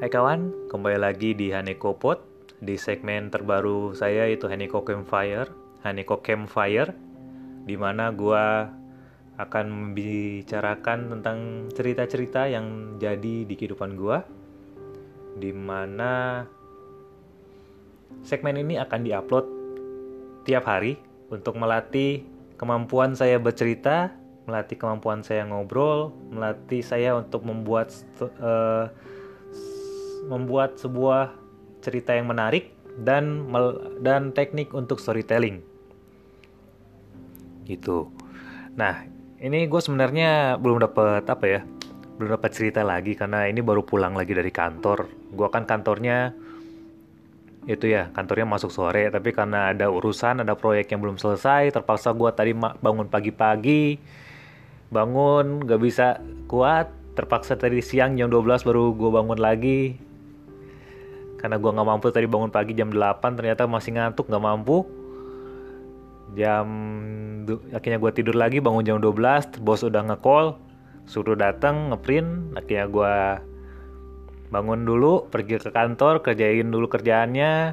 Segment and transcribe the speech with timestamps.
[0.00, 2.24] Hai kawan, kembali lagi di Haneko Pod
[2.56, 5.52] di segmen terbaru saya itu Haneko Campfire,
[5.84, 6.96] Haneko Campfire
[7.68, 8.64] di mana gua
[9.36, 14.24] akan membicarakan tentang cerita-cerita yang jadi di kehidupan gua
[15.36, 16.48] di mana
[18.24, 19.46] segmen ini akan diupload
[20.48, 20.96] tiap hari
[21.28, 22.24] untuk melatih
[22.56, 24.16] kemampuan saya bercerita,
[24.48, 27.92] melatih kemampuan saya ngobrol, melatih saya untuk membuat
[28.40, 28.88] uh,
[30.26, 31.32] membuat sebuah
[31.80, 33.48] cerita yang menarik dan
[34.04, 35.64] dan teknik untuk storytelling.
[37.64, 38.10] Gitu.
[38.76, 39.06] Nah,
[39.40, 41.60] ini gue sebenarnya belum dapat apa ya?
[42.20, 45.08] Belum dapat cerita lagi karena ini baru pulang lagi dari kantor.
[45.32, 46.34] Gue kan kantornya
[47.68, 52.16] itu ya kantornya masuk sore tapi karena ada urusan ada proyek yang belum selesai terpaksa
[52.16, 54.00] gue tadi bangun pagi-pagi
[54.88, 60.00] bangun gak bisa kuat terpaksa tadi siang jam 12 baru gue bangun lagi
[61.40, 64.84] karena gue nggak mampu tadi bangun pagi jam 8 ternyata masih ngantuk nggak mampu.
[66.36, 66.68] Jam
[67.72, 70.60] akhirnya gue tidur lagi bangun jam 12 bos udah nge-call
[71.08, 72.60] suruh datang ngeprint.
[72.60, 73.16] Akhirnya gue
[74.52, 77.72] bangun dulu pergi ke kantor kerjain dulu kerjaannya.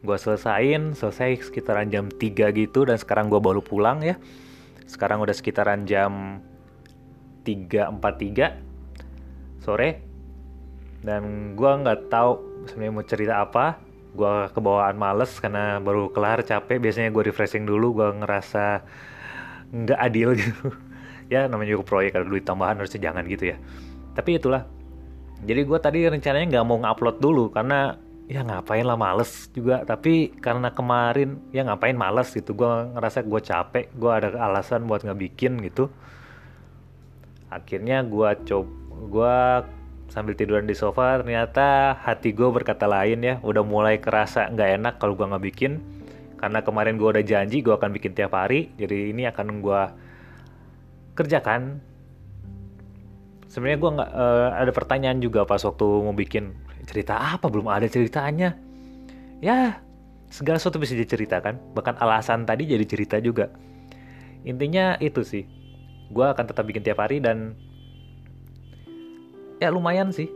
[0.00, 4.16] Gue selesain selesai sekitaran jam 3 gitu dan sekarang gue baru pulang ya.
[4.88, 6.40] Sekarang udah sekitaran jam
[7.44, 10.13] 3.43 sore
[11.04, 12.32] dan gue nggak tahu
[12.64, 13.76] sebenarnya mau cerita apa.
[14.16, 16.80] Gue kebawaan males karena baru kelar capek.
[16.80, 18.80] Biasanya gue refreshing dulu gue ngerasa
[19.68, 20.72] nggak adil gitu.
[21.28, 23.56] Ya namanya juga proyek ada duit tambahan harusnya jangan gitu ya.
[24.16, 24.64] Tapi itulah.
[25.44, 29.84] Jadi gue tadi rencananya nggak mau ngupload dulu karena ya ngapain lah males juga.
[29.84, 32.56] Tapi karena kemarin ya ngapain males gitu.
[32.56, 35.92] Gue ngerasa gue capek gue ada alasan buat nggak bikin gitu.
[37.52, 39.36] Akhirnya gue coba gue
[40.14, 43.34] sambil tiduran di sofa ternyata hati gue berkata lain ya.
[43.42, 45.82] Udah mulai kerasa nggak enak kalau gue nggak bikin.
[46.38, 49.82] Karena kemarin gue udah janji gue akan bikin tiap hari jadi ini akan gue
[51.18, 51.82] kerjakan.
[53.50, 56.54] Sebenarnya gue nggak uh, ada pertanyaan juga pas waktu mau bikin.
[56.86, 57.50] Cerita apa?
[57.50, 58.54] Belum ada ceritanya.
[59.42, 59.82] Ya
[60.30, 61.74] segala sesuatu bisa diceritakan.
[61.74, 63.50] Bahkan alasan tadi jadi cerita juga.
[64.46, 65.42] Intinya itu sih.
[66.14, 67.58] Gue akan tetap bikin tiap hari dan
[69.64, 70.28] ya lumayan sih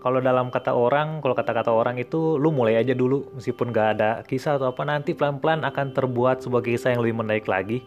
[0.00, 4.24] kalau dalam kata orang, kalau kata-kata orang itu lu mulai aja dulu meskipun gak ada
[4.24, 7.84] kisah atau apa nanti pelan-pelan akan terbuat sebuah kisah yang lebih menarik lagi.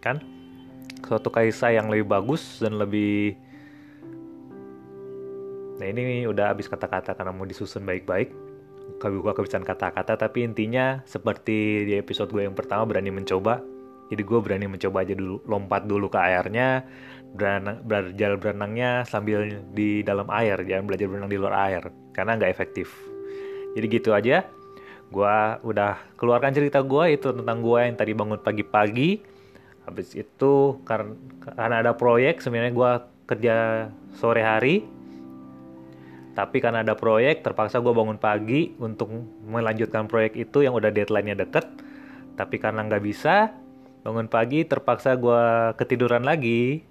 [0.00, 0.24] Kan?
[1.04, 3.36] Suatu kisah yang lebih bagus dan lebih
[5.76, 8.32] Nah, ini udah habis kata-kata karena mau disusun baik-baik.
[8.96, 13.60] Kalau gua kebiasaan kata-kata tapi intinya seperti di episode gue yang pertama berani mencoba.
[14.06, 16.86] Jadi gue berani mencoba aja dulu, lompat dulu ke airnya,
[17.36, 21.82] berenang, belajar berenangnya sambil di dalam air jangan belajar berenang di luar air
[22.16, 22.88] karena nggak efektif.
[23.76, 24.46] Jadi gitu aja
[25.06, 29.22] gue udah keluarkan cerita gue itu tentang gue yang tadi bangun pagi-pagi.
[29.86, 31.14] Habis itu karena,
[31.46, 32.90] karena ada proyek sebenarnya gue
[33.30, 33.56] kerja
[34.18, 34.82] sore hari.
[36.34, 39.08] Tapi karena ada proyek terpaksa gue bangun pagi untuk
[39.46, 41.64] melanjutkan proyek itu yang udah deadline-nya deket.
[42.36, 43.54] Tapi karena nggak bisa
[44.06, 46.86] bangun pagi terpaksa gue ketiduran lagi.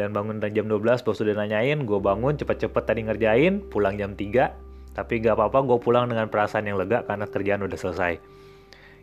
[0.00, 4.96] Dan bangun jam 12 bos sudah nanyain gue bangun cepet-cepet tadi ngerjain pulang jam 3
[4.96, 8.16] tapi gak apa-apa gue pulang dengan perasaan yang lega karena kerjaan udah selesai.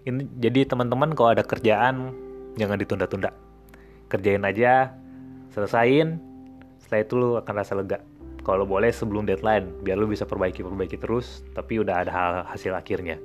[0.09, 2.09] Ini jadi teman-teman kalau ada kerjaan
[2.57, 3.29] jangan ditunda-tunda.
[4.09, 4.97] Kerjain aja
[5.53, 6.17] selesain
[6.81, 8.01] setelah itu lu akan rasa lega.
[8.41, 12.11] Kalau boleh sebelum deadline biar lu bisa perbaiki-perbaiki terus tapi udah ada
[12.49, 13.21] hasil akhirnya.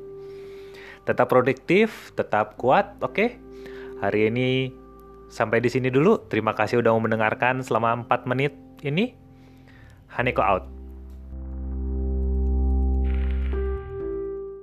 [1.09, 3.17] Tetap produktif tetap kuat oke?
[3.17, 3.31] okay?
[4.09, 4.49] Hari ini
[5.35, 6.31] Sampai di sini dulu.
[6.31, 8.55] Terima kasih udah mau mendengarkan selama 4 menit
[8.87, 9.19] ini.
[10.15, 10.74] Haneko out.